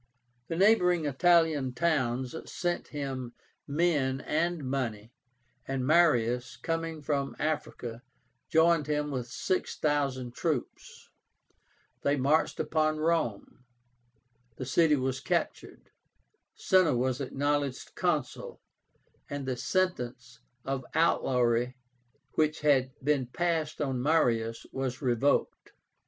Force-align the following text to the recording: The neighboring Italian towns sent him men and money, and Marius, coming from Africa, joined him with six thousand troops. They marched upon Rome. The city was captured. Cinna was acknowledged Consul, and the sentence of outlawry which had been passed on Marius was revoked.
The 0.47 0.55
neighboring 0.55 1.05
Italian 1.05 1.75
towns 1.75 2.35
sent 2.51 2.87
him 2.87 3.35
men 3.67 4.19
and 4.21 4.63
money, 4.63 5.13
and 5.67 5.85
Marius, 5.85 6.57
coming 6.57 7.03
from 7.03 7.35
Africa, 7.37 8.01
joined 8.49 8.87
him 8.87 9.11
with 9.11 9.27
six 9.27 9.77
thousand 9.77 10.33
troops. 10.33 11.11
They 12.01 12.15
marched 12.17 12.59
upon 12.59 12.97
Rome. 12.97 13.63
The 14.55 14.65
city 14.65 14.95
was 14.95 15.19
captured. 15.19 15.91
Cinna 16.55 16.95
was 16.97 17.21
acknowledged 17.21 17.93
Consul, 17.93 18.59
and 19.29 19.45
the 19.45 19.55
sentence 19.55 20.39
of 20.65 20.83
outlawry 20.95 21.75
which 22.31 22.61
had 22.61 22.89
been 23.03 23.27
passed 23.27 23.79
on 23.79 24.01
Marius 24.01 24.65
was 24.71 25.03
revoked. 25.03 25.73